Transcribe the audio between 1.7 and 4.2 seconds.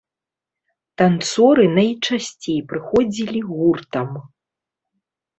найчасцей прыходзілі гуртам.